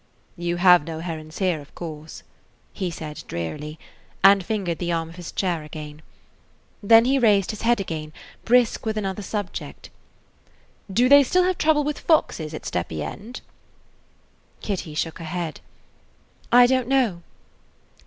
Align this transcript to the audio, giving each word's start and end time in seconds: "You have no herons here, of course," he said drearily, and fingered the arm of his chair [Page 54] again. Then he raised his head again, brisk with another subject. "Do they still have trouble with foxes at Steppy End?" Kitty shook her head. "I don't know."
"You 0.35 0.55
have 0.57 0.83
no 0.87 0.99
herons 0.99 1.37
here, 1.37 1.59
of 1.61 1.75
course," 1.75 2.23
he 2.73 2.89
said 2.89 3.23
drearily, 3.27 3.77
and 4.23 4.43
fingered 4.43 4.79
the 4.79 4.91
arm 4.91 5.09
of 5.09 5.15
his 5.15 5.31
chair 5.31 5.57
[Page 5.59 5.65
54] 5.65 5.65
again. 5.65 6.01
Then 6.81 7.05
he 7.05 7.19
raised 7.19 7.51
his 7.51 7.61
head 7.61 7.79
again, 7.79 8.11
brisk 8.43 8.83
with 8.83 8.97
another 8.97 9.21
subject. 9.21 9.91
"Do 10.91 11.07
they 11.07 11.21
still 11.21 11.43
have 11.43 11.59
trouble 11.59 11.83
with 11.83 11.99
foxes 11.99 12.51
at 12.55 12.63
Steppy 12.65 13.01
End?" 13.03 13.41
Kitty 14.59 14.95
shook 14.95 15.19
her 15.19 15.23
head. 15.25 15.59
"I 16.51 16.65
don't 16.65 16.87
know." 16.87 17.21